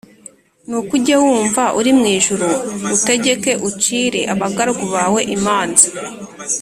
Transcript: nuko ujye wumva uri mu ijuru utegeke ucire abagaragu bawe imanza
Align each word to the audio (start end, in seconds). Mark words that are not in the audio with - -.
nuko 0.69 0.91
ujye 0.97 1.15
wumva 1.23 1.63
uri 1.79 1.91
mu 1.97 2.05
ijuru 2.15 2.47
utegeke 2.95 3.51
ucire 3.69 4.19
abagaragu 4.33 4.85
bawe 4.93 5.21
imanza 5.35 5.87